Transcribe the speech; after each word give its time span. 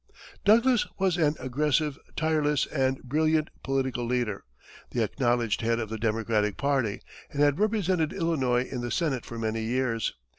Douglas 0.43 0.87
was 0.97 1.15
an 1.17 1.35
aggressive, 1.39 1.95
tireless 2.15 2.65
and 2.65 3.03
brilliant 3.03 3.51
political 3.63 4.03
leader, 4.03 4.45
the 4.89 5.03
acknowledged 5.03 5.61
head 5.61 5.77
of 5.79 5.89
the 5.89 5.99
Democratic 5.99 6.57
party, 6.57 7.01
and 7.31 7.39
had 7.43 7.59
represented 7.59 8.11
Illinois 8.11 8.63
in 8.65 8.81
the 8.81 8.89
Senate 8.89 9.27
for 9.27 9.37
many 9.37 9.61
years. 9.61 10.15